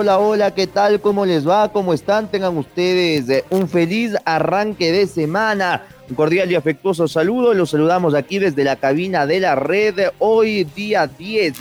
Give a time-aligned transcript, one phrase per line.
[0.00, 1.02] Hola, hola, ¿qué tal?
[1.02, 1.70] ¿Cómo les va?
[1.70, 2.30] ¿Cómo están?
[2.30, 5.82] Tengan ustedes eh, un feliz arranque de semana.
[6.08, 7.52] Un cordial y afectuoso saludo.
[7.52, 10.08] Los saludamos aquí desde la cabina de la red.
[10.18, 11.52] Hoy día 10,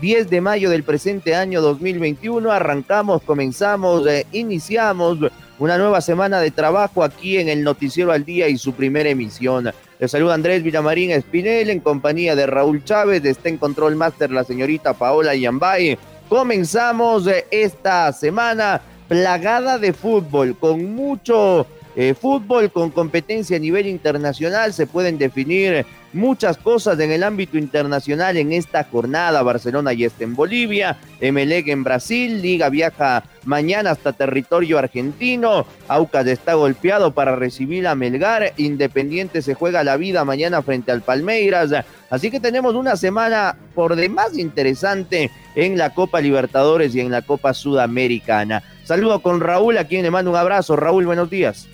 [0.00, 2.52] 10 de mayo del presente año 2021.
[2.52, 5.18] Arrancamos, comenzamos, eh, iniciamos
[5.58, 9.68] una nueva semana de trabajo aquí en el Noticiero al Día y su primera emisión.
[9.98, 13.24] Les saluda Andrés Villamarín Espinel en compañía de Raúl Chávez.
[13.24, 15.98] Está en Control Master la señorita Paola Yambay
[16.30, 21.66] Comenzamos eh, esta semana plagada de fútbol, con mucho
[22.00, 24.72] eh, fútbol, con competencia a nivel internacional.
[24.72, 25.84] Se pueden definir
[26.14, 29.42] muchas cosas en el ámbito internacional en esta jornada.
[29.42, 36.26] Barcelona ya está en Bolivia, Emelec en Brasil, Liga viaja mañana hasta territorio argentino, Aucas
[36.26, 41.70] está golpeado para recibir a Melgar, Independiente se juega la vida mañana frente al Palmeiras,
[42.08, 47.20] así que tenemos una semana por demás interesante en la Copa Libertadores y en la
[47.20, 48.62] Copa Sudamericana.
[48.84, 50.76] Saludo con Raúl, a quien le mando un abrazo.
[50.76, 51.68] Raúl, buenos días.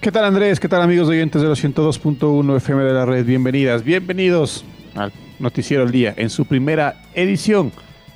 [0.00, 0.60] ¿Qué tal Andrés?
[0.60, 3.26] ¿Qué tal amigos oyentes de los 102.1 FM de la red?
[3.26, 7.72] Bienvenidas, bienvenidos al Noticiero del Día en su primera edición.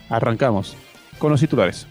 [0.09, 0.77] Arrancamos
[1.19, 1.89] con los titulares.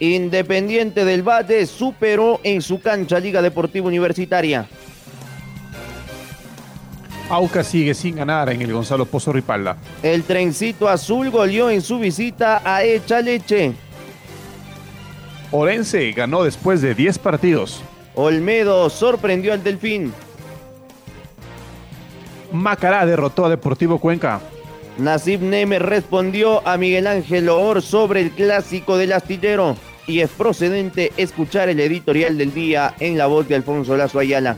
[0.00, 4.66] Independiente del Valle superó en su cancha Liga Deportiva Universitaria.
[7.28, 9.76] Aucas sigue sin ganar en el Gonzalo Pozo Ripalda.
[10.02, 13.89] El trencito azul goleó en su visita a Echaleche.
[15.52, 17.82] Orense ganó después de 10 partidos.
[18.14, 20.12] Olmedo sorprendió al Delfín.
[22.52, 24.40] Macará derrotó a Deportivo Cuenca.
[24.98, 31.12] Nasib Neme respondió a Miguel Ángel Or sobre el clásico del astillero y es procedente
[31.16, 34.56] escuchar el editorial del día en la voz de Alfonso Lazo Ayala.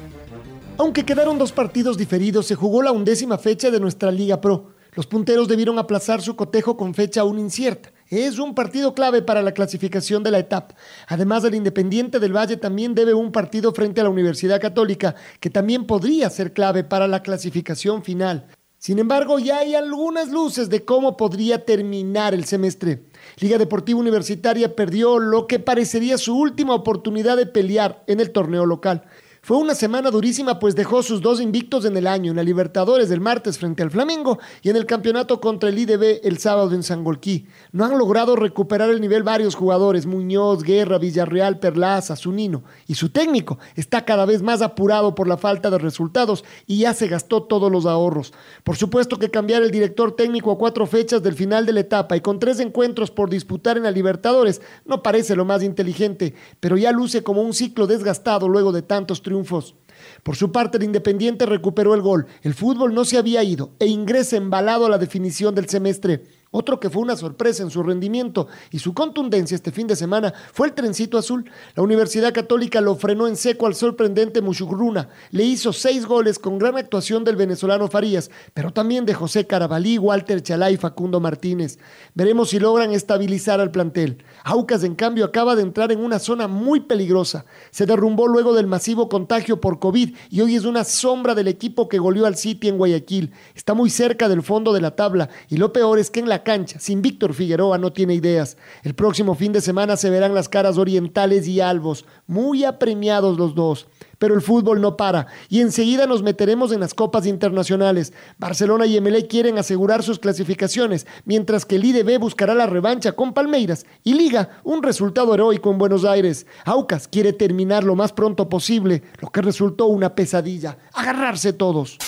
[0.79, 4.73] Aunque quedaron dos partidos diferidos, se jugó la undécima fecha de nuestra Liga Pro.
[4.95, 7.93] Los punteros debieron aplazar su cotejo con fecha aún incierta.
[8.13, 10.75] Es un partido clave para la clasificación de la etapa.
[11.09, 15.49] Además del Independiente del Valle también debe un partido frente a la Universidad Católica, que
[15.49, 18.49] también podría ser clave para la clasificación final.
[18.77, 23.03] Sin embargo, ya hay algunas luces de cómo podría terminar el semestre.
[23.41, 28.67] Liga Deportiva Universitaria perdió lo que parecería su última oportunidad de pelear en el torneo
[28.67, 29.05] local.
[29.45, 33.09] Fue una semana durísima pues dejó sus dos invictos en el año, en la Libertadores
[33.09, 36.85] del martes frente al Flamengo y en el campeonato contra el IDB el sábado en
[36.85, 37.49] Sangolquí.
[37.73, 43.09] No han logrado recuperar el nivel varios jugadores, Muñoz, Guerra, Villarreal, Perlaza, Zunino, y su
[43.09, 47.43] técnico está cada vez más apurado por la falta de resultados y ya se gastó
[47.43, 48.33] todos los ahorros.
[48.63, 52.17] Por supuesto que cambiar el director técnico a cuatro fechas del final de la etapa
[52.17, 56.77] y con tres encuentros por disputar en la Libertadores no parece lo más inteligente, pero
[56.77, 59.75] ya luce como un ciclo desgastado luego de tantos triunfos triunfos.
[60.23, 62.27] Por su parte, el Independiente recuperó el gol.
[62.43, 66.25] El fútbol no se había ido e ingresa embalado a la definición del semestre.
[66.55, 70.35] Otro que fue una sorpresa en su rendimiento y su contundencia este fin de semana
[70.53, 71.51] fue el trencito azul.
[71.75, 75.09] La Universidad Católica lo frenó en seco al sorprendente Mushugruna.
[75.31, 79.97] Le hizo seis goles con gran actuación del venezolano Farías, pero también de José Carabalí,
[79.97, 81.79] Walter Chalá y Facundo Martínez.
[82.13, 84.23] Veremos si logran estabilizar al plantel.
[84.45, 87.47] Aucas, en cambio, acaba de entrar en una zona muy peligrosa.
[87.71, 91.89] Se derrumbó luego del masivo contagio por COVID y hoy es una sombra del equipo
[91.89, 93.33] que goleó al City en Guayaquil.
[93.55, 96.42] Está muy cerca del fondo de la tabla y lo peor es que en la
[96.43, 96.79] cancha.
[96.79, 98.57] Sin Víctor Figueroa no tiene ideas.
[98.83, 103.55] El próximo fin de semana se verán las caras orientales y albos, muy apremiados los
[103.55, 103.87] dos.
[104.19, 108.13] Pero el fútbol no para y enseguida nos meteremos en las copas internacionales.
[108.39, 113.35] Barcelona y MLE quieren asegurar sus clasificaciones, mientras que el IDB buscará la revancha con
[113.35, 116.47] Palmeiras y Liga un resultado heroico en Buenos Aires.
[116.65, 120.79] Aucas quiere terminar lo más pronto posible, lo que resultó una pesadilla.
[120.93, 121.99] Agarrarse todos.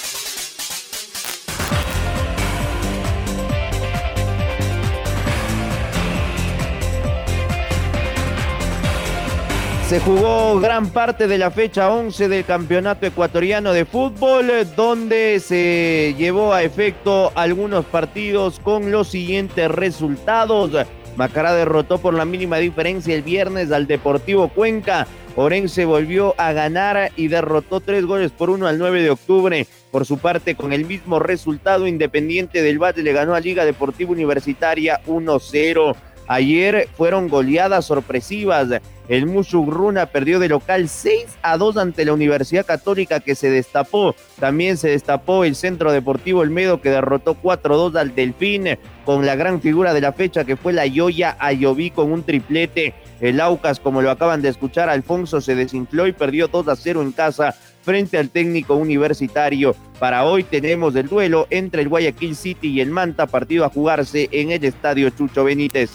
[9.94, 16.17] Se jugó gran parte de la fecha 11 del Campeonato Ecuatoriano de Fútbol, donde se
[16.19, 20.73] llevó a efecto algunos partidos con los siguientes resultados.
[21.14, 25.06] Macará derrotó por la mínima diferencia el viernes al Deportivo Cuenca.
[25.37, 29.69] Orense volvió a ganar y derrotó tres goles por uno al 9 de octubre.
[29.93, 34.11] Por su parte, con el mismo resultado, Independiente del Valle le ganó a Liga Deportiva
[34.11, 35.94] Universitaria 1-0.
[36.26, 38.69] Ayer fueron goleadas sorpresivas.
[39.09, 44.15] El Mushugruna perdió de local 6 a 2 ante la Universidad Católica que se destapó.
[44.41, 49.61] También se destapó el Centro Deportivo Olmedo que derrotó 4-2 al Delfín con la gran
[49.61, 52.94] figura de la fecha que fue la Yoya Ayoví con un triplete.
[53.21, 57.03] El Aucas, como lo acaban de escuchar, Alfonso se desinfló y perdió 2 a 0
[57.03, 59.76] en casa frente al técnico universitario.
[59.99, 64.29] Para hoy tenemos el duelo entre el Guayaquil City y el Manta, partido a jugarse
[64.32, 65.91] en el estadio Chucho Benítez.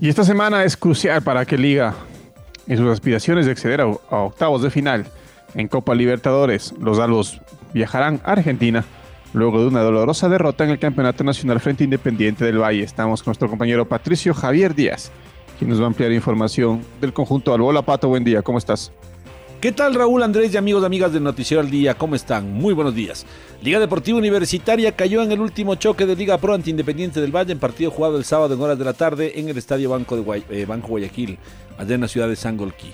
[0.00, 1.92] Y esta semana es crucial para que Liga,
[2.68, 5.06] en sus aspiraciones de acceder a, octavos de final
[5.54, 7.40] en Copa Libertadores, los albos
[7.74, 8.84] viajarán a Argentina
[9.32, 12.84] luego de una dolorosa derrota en el Campeonato Nacional frente Independiente del Valle.
[12.84, 15.10] Estamos con nuestro compañero Patricio Javier Díaz,
[15.58, 17.66] quien nos va a ampliar información del conjunto Albo.
[17.66, 18.92] Hola Pato, buen día, ¿cómo estás?
[19.60, 21.94] ¿Qué tal Raúl Andrés y amigos y amigas del Noticiero al Día?
[21.98, 22.52] ¿Cómo están?
[22.52, 23.26] Muy buenos días.
[23.60, 27.50] Liga Deportiva Universitaria cayó en el último choque de Liga Pro ante Independiente del Valle
[27.50, 30.44] en partido jugado el sábado en horas de la tarde en el Estadio Banco, de
[30.50, 31.40] eh, Banco Guayaquil,
[31.76, 32.92] allá en la ciudad de Sangolquí.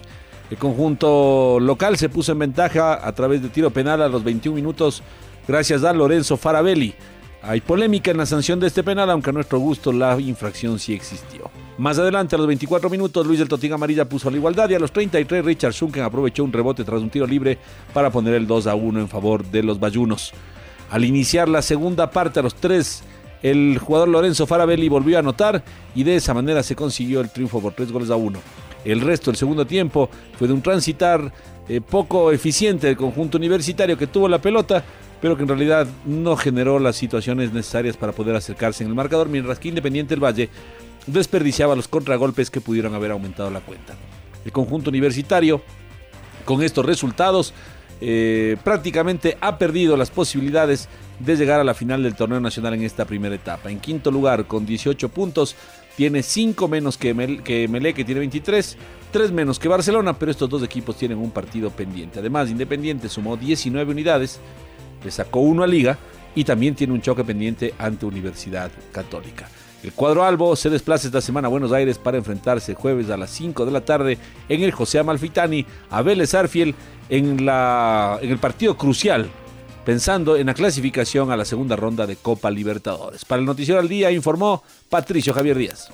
[0.51, 4.57] El conjunto local se puso en ventaja a través de tiro penal a los 21
[4.57, 5.03] minutos
[5.47, 6.95] gracias a Lorenzo Farabelli.
[7.43, 10.95] Hay polémica en la sanción de este penal, aunque a nuestro gusto la infracción sí
[10.95, 11.51] existió.
[11.77, 14.79] Más adelante, a los 24 minutos, Luis del Totín Amarilla puso la igualdad y a
[14.79, 17.59] los 33, Richard Schunken aprovechó un rebote tras un tiro libre
[17.93, 20.33] para poner el 2 a 1 en favor de los bayunos.
[20.91, 23.03] Al iniciar la segunda parte, a los 3,
[23.43, 25.65] el jugador Lorenzo Farabelli volvió a anotar
[25.97, 28.39] y de esa manera se consiguió el triunfo por 3 goles a 1.
[28.85, 31.33] El resto del segundo tiempo fue de un transitar
[31.69, 34.85] eh, poco eficiente del conjunto universitario que tuvo la pelota,
[35.21, 39.29] pero que en realidad no generó las situaciones necesarias para poder acercarse en el marcador,
[39.29, 40.51] mientras que Independiente del Valle
[41.07, 43.95] desperdiciaba los contragolpes que pudieron haber aumentado la cuenta.
[44.45, 45.63] El conjunto universitario,
[46.45, 47.55] con estos resultados,
[48.01, 50.89] eh, prácticamente ha perdido las posibilidades
[51.21, 53.71] de llegar a la final del torneo nacional en esta primera etapa.
[53.71, 55.57] En quinto lugar, con 18 puntos,
[55.97, 58.77] tiene 5 menos que, Mel que Melé, que tiene 23,
[59.13, 62.19] 3 menos que Barcelona, pero estos dos equipos tienen un partido pendiente.
[62.19, 64.41] Además, Independiente sumó 19 unidades,
[65.05, 65.97] le sacó uno a Liga
[66.35, 69.49] y también tiene un choque pendiente ante Universidad Católica.
[69.85, 73.29] El cuadro Albo se desplaza esta semana a Buenos Aires para enfrentarse jueves a las
[73.29, 74.17] 5 de la tarde
[74.49, 76.75] en el José Amalfitani a Vélez Arfiel
[77.11, 79.29] en, la, en el partido crucial,
[79.85, 83.27] pensando en la clasificación a la segunda ronda de Copa Libertadores.
[83.27, 85.91] Para el Noticiero al Día informó Patricio Javier Díaz.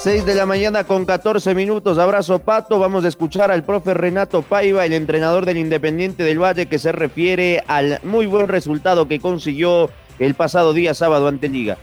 [0.00, 1.96] 6 de la mañana con 14 minutos.
[1.96, 2.78] Abrazo Pato.
[2.78, 6.92] Vamos a escuchar al profe Renato Paiva, el entrenador del Independiente del Valle, que se
[6.92, 11.78] refiere al muy buen resultado que consiguió el pasado día sábado ante Liga.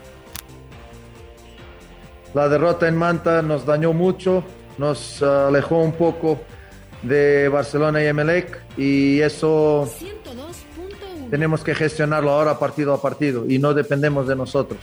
[2.34, 4.44] La derrota en Manta nos dañó mucho,
[4.78, 6.40] nos alejó un poco
[7.02, 9.92] de Barcelona y Emelec y eso
[11.32, 14.80] tenemos que gestionarlo ahora partido a partido y no dependemos de nosotros.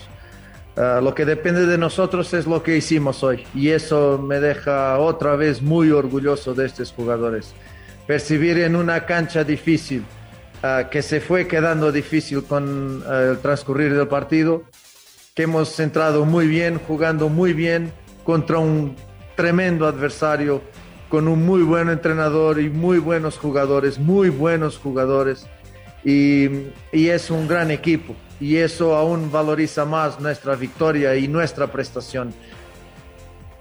[0.76, 4.98] Uh, lo que depende de nosotros es lo que hicimos hoy y eso me deja
[4.98, 7.54] otra vez muy orgulloso de estos jugadores.
[8.08, 10.04] Percibir en una cancha difícil,
[10.90, 14.62] que se fue quedando difícil con uh, el transcurrir del partido,
[15.34, 17.92] que hemos entrado muy bien, jugando muy bien
[18.24, 18.96] contra un
[19.36, 20.62] tremendo adversario,
[21.08, 25.46] con un muy buen entrenador y muy buenos jugadores, muy buenos jugadores.
[26.02, 26.48] Y,
[26.92, 32.34] y es un gran equipo y eso aún valoriza más nuestra victoria y nuestra prestación.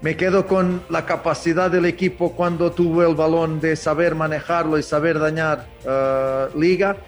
[0.04, 4.82] Me quedo con la capacidad del equipo cuando tuvo el balón de saber manejarlo y
[4.82, 6.98] saber dañar uh, liga.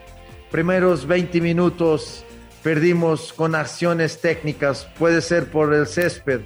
[0.51, 2.25] Primeros 20 minutos
[2.63, 6.41] perdimos con acciones técnicas, puede ser por el césped,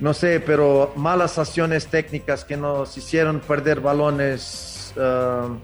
[0.00, 4.92] no sé, pero malas acciones técnicas que nos hicieron perder balones.
[4.98, 5.56] Uh,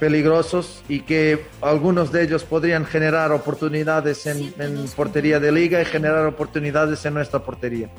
[0.00, 5.84] peligrosos y que algunos de ellos podrían generar oportunidades en, en, portería de liga y
[5.84, 7.90] generar oportunidades en nuestra portería.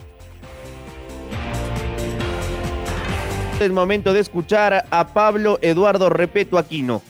[3.61, 7.03] Es momento de escuchar a Pablo Eduardo Repeto Aquino.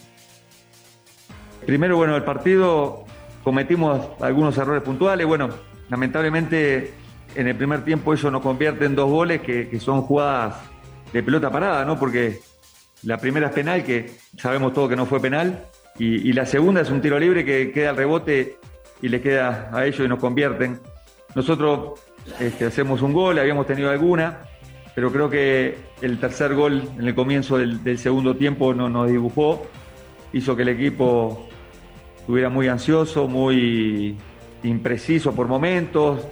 [1.66, 3.06] Primero, bueno, el partido
[3.42, 5.26] cometimos algunos errores puntuales.
[5.26, 5.48] Bueno,
[5.90, 6.94] lamentablemente
[7.36, 10.56] en el primer tiempo eso nos convierte en dos goles que, son jugadas
[11.14, 11.98] de pelota parada, ¿no?
[11.98, 12.42] Porque
[13.04, 15.68] la primera es penal, que sabemos todo que no fue penal.
[15.98, 18.58] Y, y, la segunda es un tiro libre que queda al rebote
[19.02, 20.82] y le queda a ellos y nos convierten.
[21.34, 22.02] nosotros
[22.42, 24.40] este, hacemos un gol, habíamos tenido alguna,
[24.96, 29.68] pero creo que el tercer gol en el comienzo del, segundo tiempo no, nos dibujó,
[30.34, 31.48] hizo que el equipo
[32.18, 34.18] estuviera muy ansioso, muy
[34.64, 36.28] impreciso por momentos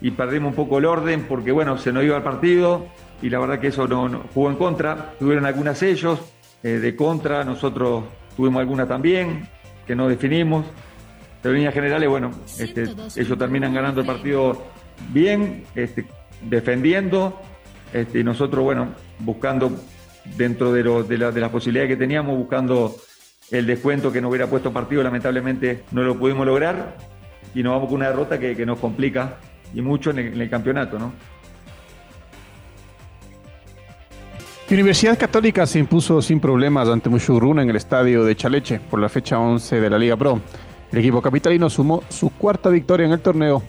[0.00, 2.86] y perdimos un poco el orden porque bueno, se nos iba el partido
[3.22, 5.14] y la verdad que eso no, jugó en contra.
[5.18, 6.20] Tuvieron algunas ellos
[6.62, 8.04] eh, de contra, nosotros
[8.36, 9.48] tuvimos alguna también
[9.86, 10.66] que no definimos.
[11.42, 12.84] Pero en líneas generales, bueno, este,
[13.16, 14.62] ellos terminan ganando el partido
[15.12, 16.06] bien, este,
[16.42, 17.38] defendiendo,
[17.94, 18.88] este, nosotros, bueno,
[19.20, 19.70] buscando
[20.36, 22.96] dentro de, lo, de, la, de las posibilidades que teníamos, buscando
[23.50, 26.96] el descuento que nos hubiera puesto partido, lamentablemente no lo pudimos lograr
[27.54, 29.36] y nos vamos con una derrota que, nos complica
[29.72, 31.12] y mucho en el, campeonato, ¿no?
[34.68, 39.08] Universidad Católica se impuso sin problemas ante Mushuruna en el estadio de Chaleche por la
[39.08, 40.40] fecha 11 de la Liga Pro.
[40.90, 43.62] El equipo capitalino sumó su cuarta victoria en el torneo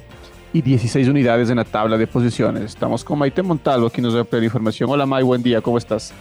[0.55, 2.63] y 16 unidades en la tabla de posiciones.
[2.63, 4.89] Estamos con Maite Montalvo, aquí nos da la información.
[4.89, 6.13] Hola May, buen día, ¿cómo estás?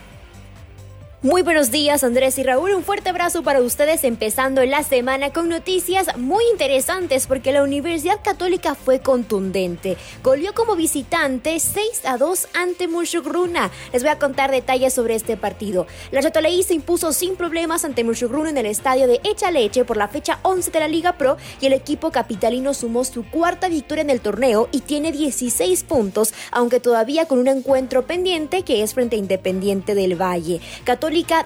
[1.24, 5.48] Muy buenos días Andrés y Raúl, un fuerte abrazo para ustedes empezando la semana con
[5.48, 9.96] noticias muy interesantes porque la Universidad Católica fue contundente.
[10.22, 13.70] Goleó como visitante 6 a 2 ante Mushugruna.
[13.94, 15.86] Les voy a contar detalles sobre este partido.
[16.10, 20.08] La Chatoleí se impuso sin problemas ante Mushugruna en el estadio de Echaleche por la
[20.08, 24.10] fecha 11 de la Liga Pro y el equipo capitalino sumó su cuarta victoria en
[24.10, 29.16] el torneo y tiene 16 puntos, aunque todavía con un encuentro pendiente que es frente
[29.16, 30.60] a Independiente del Valle.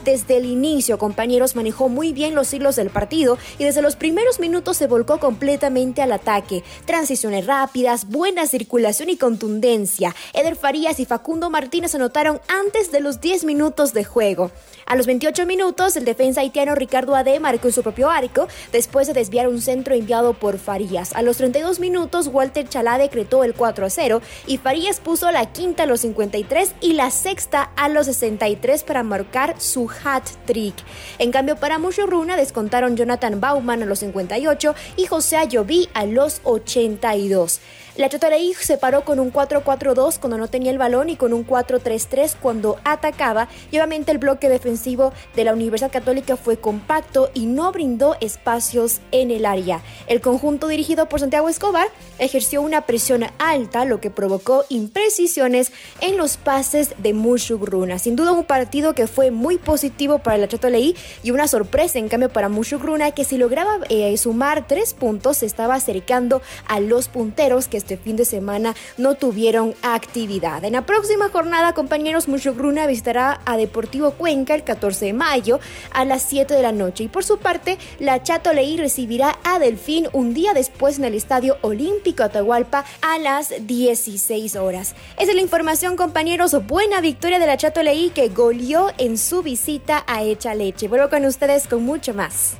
[0.02, 4.40] Desde el inicio, compañeros, manejó muy bien los hilos del partido y desde los primeros
[4.40, 6.64] minutos se volcó completamente al ataque.
[6.86, 10.14] Transiciones rápidas, buena circulación y contundencia.
[10.32, 14.50] Eder Farías y Facundo Martínez anotaron antes de los 10 minutos de juego.
[14.86, 19.06] A los 28 minutos, el defensa haitiano Ricardo Ade marcó en su propio arco después
[19.06, 21.12] de desviar un centro enviado por Farías.
[21.12, 25.52] A los 32 minutos, Walter Chalá decretó el 4 a 0 y Farías puso la
[25.52, 30.74] quinta a los 53 y la sexta a los 63 para marcar su hat trick.
[31.18, 36.40] En cambio, para Runa descontaron Jonathan Bauman a los 58 y José Ayoví a los
[36.44, 37.60] 82.
[37.98, 41.44] La Chotaraí se paró con un 4-4-2 cuando no tenía el balón y con un
[41.44, 43.48] 4-3-3 cuando atacaba.
[43.72, 49.00] Y obviamente el bloque defensivo de la Universidad Católica fue compacto y no brindó espacios
[49.10, 49.82] en el área.
[50.06, 51.88] El conjunto dirigido por Santiago Escobar
[52.20, 57.98] ejerció una presión alta, lo que provocó imprecisiones en los pases de Mushugruna.
[57.98, 62.08] Sin duda un partido que fue muy positivo para la Chotolaí y una sorpresa en
[62.08, 67.08] cambio para Mushugruna que si lograba eh, sumar tres puntos se estaba acercando a los
[67.08, 70.62] punteros que este fin de semana no tuvieron actividad.
[70.62, 75.58] En la próxima jornada, compañeros, Mushugruna visitará a Deportivo Cuenca el 14 de mayo
[75.90, 77.04] a las 7 de la noche.
[77.04, 81.14] Y por su parte, la Chato Leí recibirá a Delfín un día después en el
[81.14, 84.94] Estadio Olímpico Atahualpa a las 16 horas.
[85.18, 86.54] Esa es la información, compañeros.
[86.66, 90.88] Buena victoria de la Chato Leí que goleó en su visita a Echa Leche.
[90.88, 92.58] Vuelvo con ustedes con mucho más.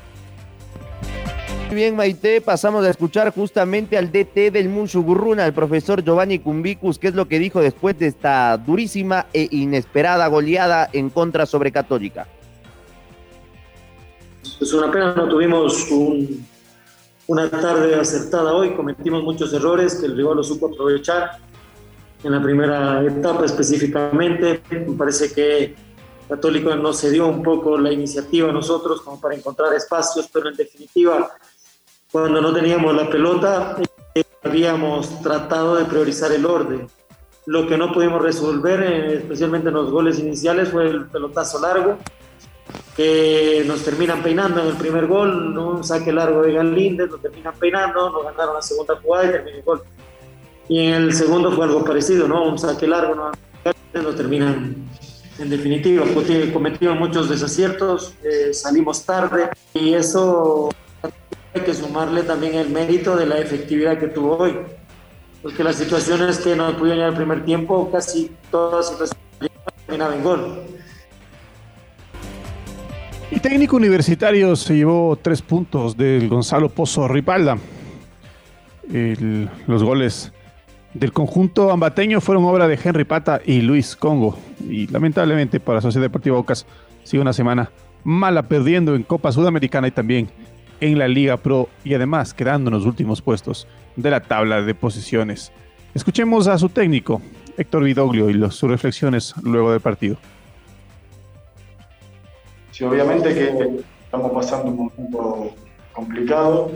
[1.69, 6.99] Muy bien, Maite, pasamos a escuchar justamente al DT del Munshugurruna, al profesor Giovanni Cumbicus,
[6.99, 11.71] qué es lo que dijo después de esta durísima e inesperada goleada en contra sobre
[11.71, 12.27] Católica.
[14.61, 15.89] Es una pena, no tuvimos
[17.27, 21.33] una tarde acertada hoy, cometimos muchos errores que el rival lo supo aprovechar
[22.25, 24.63] en la primera etapa específicamente.
[24.71, 25.75] Me parece que
[26.29, 30.51] Católico no se dio un poco la iniciativa a nosotros como para encontrar espacios, pero
[30.51, 31.31] en definitiva
[32.11, 33.77] cuando no teníamos la pelota,
[34.15, 36.87] eh, habíamos tratado de priorizar el orden.
[37.45, 41.99] Lo que no pudimos resolver, eh, especialmente en los goles iniciales, fue el pelotazo largo,
[42.97, 47.55] que nos terminan peinando en el primer gol, un saque largo de Galíndez, nos terminan
[47.59, 49.83] peinando, nos ganaron la segunda jugada y terminó el gol.
[50.69, 52.45] Y en el segundo fue algo parecido, ¿no?
[52.45, 53.31] Un saque largo, ¿no?
[53.95, 54.89] nos terminan
[55.39, 56.05] en definitiva,
[56.53, 60.71] cometimos muchos desaciertos, eh, salimos tarde y eso
[61.55, 64.55] hay que sumarle también el mérito de la efectividad que tuvo hoy.
[65.43, 68.93] Porque las situaciones que nos pudieron llegar al primer tiempo, casi todas
[69.87, 70.63] terminaban en gol.
[73.31, 77.59] Y técnico universitario se llevó tres puntos del Gonzalo Pozo Ripalda.
[79.67, 80.33] los goles
[80.99, 84.37] del conjunto ambateño fueron obra de Henry Pata y Luis Congo.
[84.69, 86.67] Y lamentablemente para la Sociedad Deportiva Ocas
[87.05, 87.71] sigue una semana
[88.03, 90.29] mala perdiendo en Copa Sudamericana y también
[90.81, 94.75] en la Liga Pro y además quedando en los últimos puestos de la tabla de
[94.75, 95.53] posiciones.
[95.95, 97.23] Escuchemos a su técnico,
[97.57, 100.17] Héctor Vidoglio, y sus reflexiones luego del partido.
[102.73, 105.55] Sí, obviamente que estamos pasando un momento
[105.93, 106.71] complicado,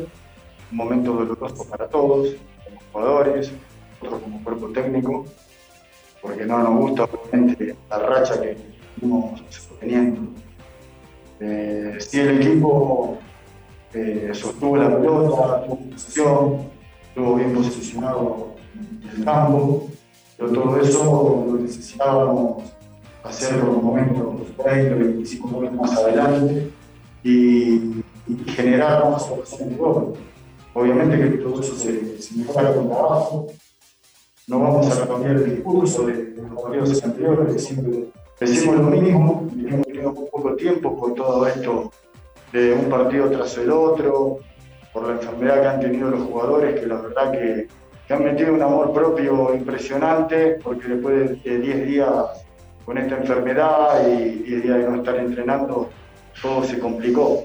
[0.70, 2.30] un momento doloroso para todos,
[2.64, 3.52] como jugadores,
[4.08, 5.26] como cuerpo técnico,
[6.20, 7.08] porque no nos gusta
[7.90, 8.56] la racha que
[8.94, 10.20] estamos sosteniendo.
[11.40, 13.18] Eh, si el equipo
[13.94, 16.68] eh, sostuvo la pelota, tuvo posición,
[17.08, 19.88] estuvo bien posicionado en el campo,
[20.36, 22.62] pero todo eso lo necesitábamos
[23.24, 26.70] hacerlo en momentos 20, 25 minutos más adelante
[27.22, 30.14] y, y generar más ocasiones de gol.
[30.74, 33.46] Obviamente que todo eso se, se mejora con trabajo.
[34.48, 37.54] No vamos a cambiar el discurso de, los partidos anteriores,
[38.40, 41.92] decimos lo mismo, hemos tenido poco tiempo por todo esto
[42.52, 44.38] de un partido tras el otro,
[44.92, 47.68] por la enfermedad que han tenido los jugadores, que la verdad que,
[48.08, 52.10] que han metido un amor propio impresionante, porque después de 10 días
[52.84, 55.88] con esta enfermedad y 10 días de no estar entrenando,
[56.42, 57.44] todo se complicó.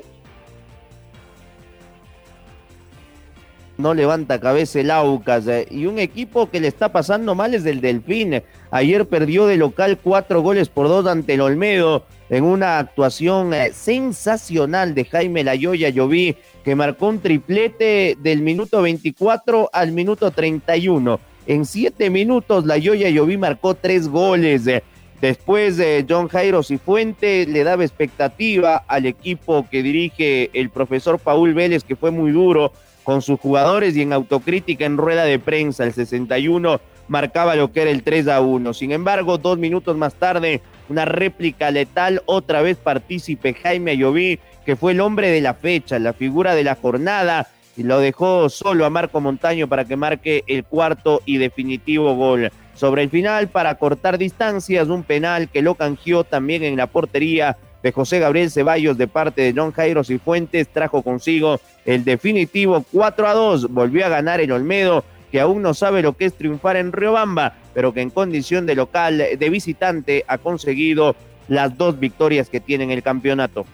[3.78, 5.48] No levanta cabeza el Aucas.
[5.48, 8.42] eh, y un equipo que le está pasando mal es el Delfín.
[8.72, 13.72] Ayer perdió de local cuatro goles por dos ante el Olmedo en una actuación eh,
[13.74, 21.20] sensacional de Jaime Layoya Lloví, que marcó un triplete del minuto 24 al minuto 31.
[21.46, 24.68] En siete minutos, Layoya Lloví marcó tres goles.
[24.68, 24.84] eh.
[25.22, 31.56] Después de John Jairo Cifuente le daba expectativa al equipo que dirige el profesor Paul
[31.56, 32.72] Vélez, que fue muy duro
[33.08, 37.84] con sus jugadores y en autocrítica en rueda de prensa, el 61 marcaba lo que
[37.84, 38.74] era el 3 a 1.
[38.74, 40.60] Sin embargo, dos minutos más tarde,
[40.90, 46.00] una réplica letal, otra vez partícipe Jaime Ayoví, que fue el hombre de la fecha,
[46.00, 47.48] la figura de la jornada,
[47.78, 52.52] y lo dejó solo a Marco Montaño para que marque el cuarto y definitivo gol.
[52.76, 57.56] Sobre el final, para cortar distancias, un penal que lo canjeó también en la portería
[57.84, 63.28] de José Gabriel Ceballos de parte de John Jairo Cifuentes trajo consigo el definitivo 4
[63.28, 63.70] a 2.
[63.70, 67.56] Volvió a ganar el Olmedo, que aún no sabe lo que es triunfar en Riobamba,
[67.74, 71.16] pero que en condición de local, de visitante, ha conseguido
[71.48, 73.66] las dos victorias que tiene en el campeonato.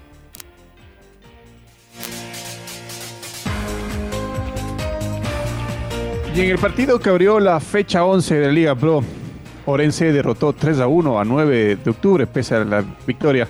[6.36, 9.04] Y en el partido que abrió la fecha 11 de la Liga Pro,
[9.68, 13.48] Orense derrotó 3 a 1 a 9 de octubre, pese a la victoria.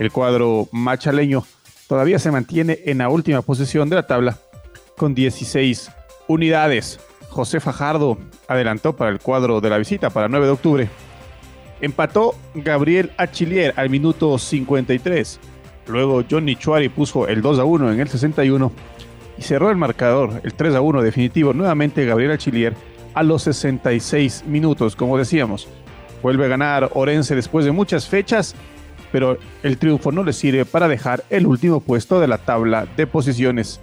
[0.00, 1.44] El cuadro machaleño
[1.86, 4.38] todavía se mantiene en la última posición de la tabla
[4.96, 5.90] con 16
[6.26, 6.98] unidades.
[7.28, 8.16] José Fajardo
[8.48, 10.88] adelantó para el cuadro de la visita para 9 de octubre.
[11.82, 15.38] Empató Gabriel Achillier al minuto 53.
[15.88, 18.72] Luego Johnny Chuari puso el 2 a 1 en el 61
[19.36, 22.74] y cerró el marcador, el 3 a 1 definitivo, nuevamente Gabriel Achillier
[23.12, 25.68] a los 66 minutos, como decíamos.
[26.22, 28.54] Vuelve a ganar Orense después de muchas fechas,
[29.12, 33.06] pero el triunfo no le sirve para dejar el último puesto de la tabla de
[33.06, 33.80] posiciones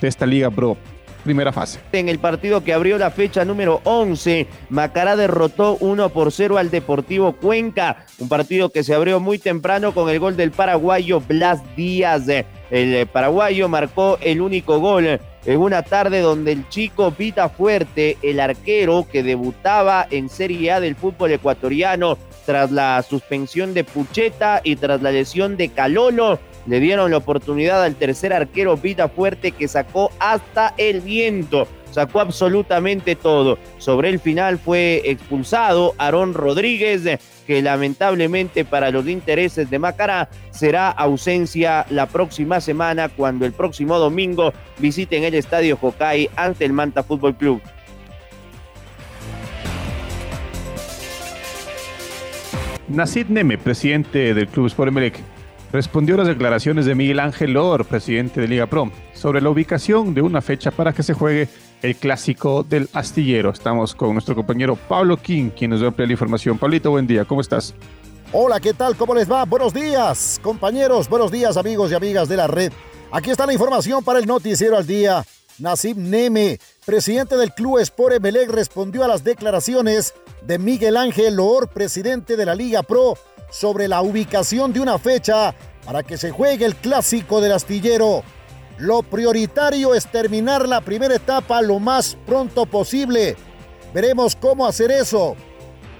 [0.00, 0.76] de esta Liga Pro.
[1.24, 1.80] Primera fase.
[1.92, 6.70] En el partido que abrió la fecha número 11, Macará derrotó 1 por 0 al
[6.70, 8.04] Deportivo Cuenca.
[8.18, 12.28] Un partido que se abrió muy temprano con el gol del paraguayo Blas Díaz.
[12.28, 18.16] El eh, paraguayo marcó el único gol en una tarde donde el chico Vita Fuerte,
[18.22, 24.60] el arquero que debutaba en Serie A del fútbol ecuatoriano tras la suspensión de Pucheta
[24.62, 29.52] y tras la lesión de Calolo, le dieron la oportunidad al tercer arquero Vita Fuerte
[29.52, 33.56] que sacó hasta el viento, sacó absolutamente todo.
[33.78, 40.90] Sobre el final fue expulsado Aarón Rodríguez, que lamentablemente para los intereses de Macará será
[40.90, 47.04] ausencia la próxima semana cuando el próximo domingo visiten el estadio Jocay ante el Manta
[47.04, 47.62] Fútbol Club.
[52.88, 55.20] Nacid Neme, presidente del Club Sport Emelec,
[55.72, 60.12] respondió a las declaraciones de Miguel Ángel Lor, presidente de Liga Pro, sobre la ubicación
[60.12, 61.48] de una fecha para que se juegue
[61.84, 63.50] el clásico del astillero.
[63.50, 66.56] Estamos con nuestro compañero Pablo King, quien nos va a ampliar la información.
[66.56, 67.74] Pablito, buen día, ¿cómo estás?
[68.32, 68.96] Hola, ¿qué tal?
[68.96, 69.44] ¿Cómo les va?
[69.44, 71.10] Buenos días, compañeros.
[71.10, 72.72] Buenos días, amigos y amigas de la red.
[73.12, 75.26] Aquí está la información para el noticiero al día.
[75.58, 81.68] Nasib Neme, presidente del Club Sport Emelec, respondió a las declaraciones de Miguel Ángel Loor,
[81.68, 83.18] presidente de la Liga Pro,
[83.50, 88.24] sobre la ubicación de una fecha para que se juegue el clásico del astillero.
[88.78, 93.36] Lo prioritario es terminar la primera etapa lo más pronto posible.
[93.92, 95.36] Veremos cómo hacer eso.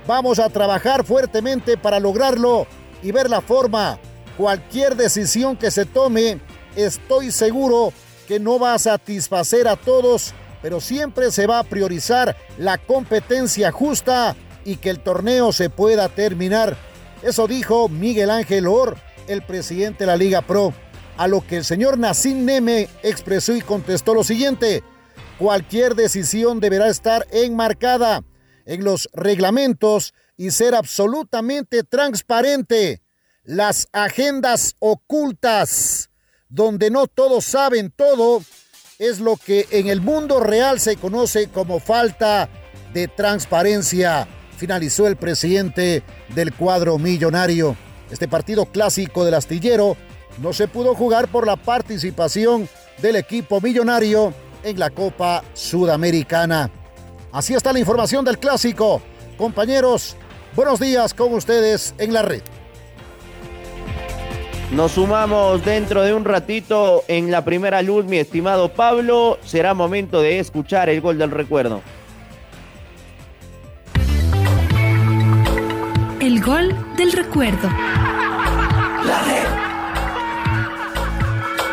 [0.06, 2.66] Vamos a trabajar fuertemente para lograrlo
[3.02, 3.98] y ver la forma.
[4.36, 6.40] Cualquier decisión que se tome,
[6.74, 7.92] estoy seguro
[8.26, 13.70] que no va a satisfacer a todos, pero siempre se va a priorizar la competencia
[13.70, 14.34] justa
[14.64, 16.76] y que el torneo se pueda terminar.
[17.22, 18.96] Eso dijo Miguel Ángel Or,
[19.28, 20.74] el presidente de la Liga Pro,
[21.16, 24.82] a lo que el señor Nassim Neme expresó y contestó lo siguiente,
[25.38, 28.22] cualquier decisión deberá estar enmarcada
[28.66, 33.02] en los reglamentos y ser absolutamente transparente.
[33.44, 36.10] Las agendas ocultas,
[36.48, 38.42] donde no todos saben todo,
[38.98, 42.48] es lo que en el mundo real se conoce como falta
[42.92, 46.02] de transparencia, finalizó el presidente
[46.34, 47.76] del cuadro millonario.
[48.10, 49.96] Este partido clásico del astillero
[50.38, 52.68] no se pudo jugar por la participación
[52.98, 56.70] del equipo millonario en la Copa Sudamericana.
[57.32, 59.02] Así está la información del clásico.
[59.36, 60.16] Compañeros,
[60.54, 62.42] buenos días con ustedes en la red.
[64.72, 69.38] Nos sumamos dentro de un ratito en la primera luz, mi estimado Pablo.
[69.44, 71.82] Será momento de escuchar el gol del recuerdo.
[76.20, 77.68] El gol del recuerdo.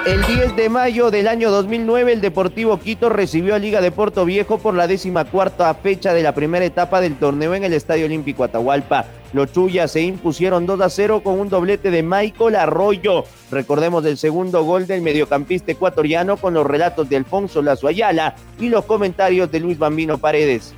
[0.04, 4.26] El 10 de mayo del año 2009, el Deportivo Quito recibió a Liga de Puerto
[4.26, 8.08] Viejo por la décima cuarta fecha de la primera etapa del torneo en el Estadio
[8.08, 9.06] Olímpico Atahualpa.
[9.32, 13.26] Los Chuyas se impusieron 2 a 0 con un doblete de Michael Arroyo.
[13.52, 18.70] Recordemos el segundo gol del mediocampista ecuatoriano con los relatos de Alfonso Lazo Ayala y
[18.70, 20.74] los comentarios de Luis Bambino Paredes.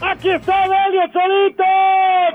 [0.00, 1.64] Aquí está Delio solito.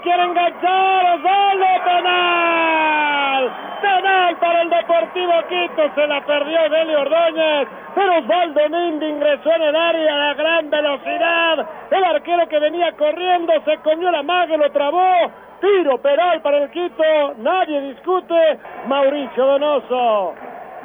[0.04, 1.16] Quiere enganchar.
[1.16, 3.52] Osvaldo penal.
[3.82, 5.96] Penal para el Deportivo Quito.
[5.96, 7.68] Se la perdió Delio Ordóñez.
[7.96, 11.68] Pero Osvaldo Mindi ingresó en el área a gran velocidad.
[11.90, 15.32] El arquero que venía corriendo se comió la maga lo trabó.
[15.62, 17.34] Tiro penal para el Quito.
[17.38, 18.60] Nadie discute.
[18.88, 20.34] Mauricio Donoso.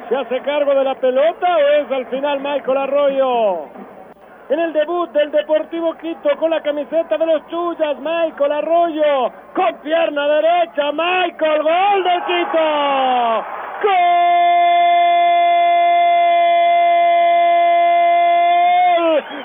[0.07, 3.78] ¿Se hace cargo de la pelota o es al final Michael Arroyo?
[4.49, 9.75] En el debut del Deportivo Quito con la camiseta de los Chuyas, Michael Arroyo, con
[9.83, 13.45] pierna derecha, Michael, gol del Quito.
[13.83, 14.39] ¡Gol!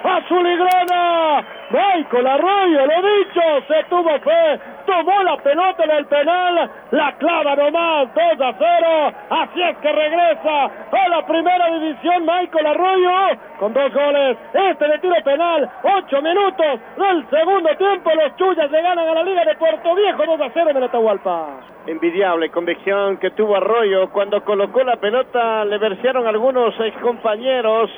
[0.05, 1.45] Azul y grana.
[1.71, 7.57] Michael Arroyo, lo dicho, se tuvo fe, tomó la pelota en el penal, la clava
[7.57, 13.73] nomás, 2 a 0, así es que regresa a la primera división Michael Arroyo con
[13.73, 19.09] dos goles, este de tiro penal, 8 minutos del segundo tiempo, los Chuyas le ganan
[19.09, 21.47] a la Liga de Puerto Viejo 2 a 0 en el Atahualpa.
[21.87, 24.11] Envidiable convicción que tuvo Arroyo.
[24.11, 27.91] Cuando colocó la pelota, le versearon algunos ex compañeros.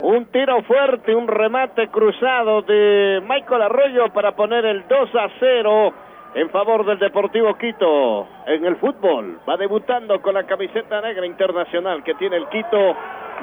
[0.00, 5.92] Un tiro fuerte, un remate cruzado de Michael Arroyo para poner el 2 a 0
[6.34, 9.40] en favor del Deportivo Quito en el fútbol.
[9.48, 12.96] Va debutando con la camiseta negra internacional que tiene el Quito.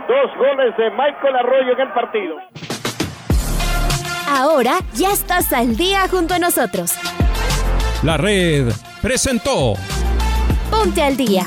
[0.08, 2.38] Dos goles de Michael Arroyo en el partido.
[4.30, 6.93] Ahora ya estás al día junto a nosotros.
[8.04, 8.69] La red
[9.02, 9.73] presentó
[10.69, 11.43] Ponte al día.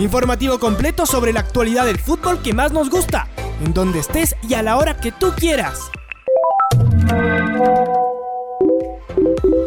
[0.00, 3.28] Informativo completo sobre la actualidad del fútbol que más nos gusta,
[3.64, 5.90] en donde estés y a la hora que tú quieras.